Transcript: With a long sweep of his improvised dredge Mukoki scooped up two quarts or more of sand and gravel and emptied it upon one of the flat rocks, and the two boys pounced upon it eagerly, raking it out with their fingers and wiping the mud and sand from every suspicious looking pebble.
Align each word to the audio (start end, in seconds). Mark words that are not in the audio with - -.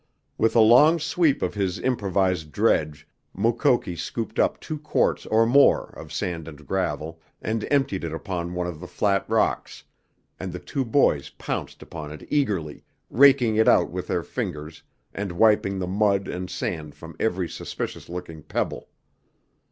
With 0.35 0.55
a 0.55 0.61
long 0.61 0.97
sweep 0.97 1.43
of 1.43 1.53
his 1.53 1.77
improvised 1.77 2.51
dredge 2.51 3.07
Mukoki 3.37 3.95
scooped 3.95 4.39
up 4.39 4.59
two 4.59 4.79
quarts 4.79 5.27
or 5.27 5.45
more 5.45 5.89
of 5.95 6.11
sand 6.11 6.47
and 6.47 6.65
gravel 6.65 7.21
and 7.39 7.67
emptied 7.69 8.03
it 8.03 8.11
upon 8.11 8.55
one 8.55 8.65
of 8.65 8.79
the 8.79 8.87
flat 8.87 9.23
rocks, 9.29 9.83
and 10.39 10.51
the 10.51 10.57
two 10.57 10.83
boys 10.83 11.29
pounced 11.29 11.83
upon 11.83 12.11
it 12.11 12.25
eagerly, 12.31 12.83
raking 13.11 13.57
it 13.57 13.67
out 13.67 13.91
with 13.91 14.07
their 14.07 14.23
fingers 14.23 14.81
and 15.13 15.33
wiping 15.33 15.77
the 15.77 15.85
mud 15.85 16.27
and 16.27 16.49
sand 16.49 16.95
from 16.95 17.15
every 17.19 17.47
suspicious 17.47 18.09
looking 18.09 18.41
pebble. 18.41 18.89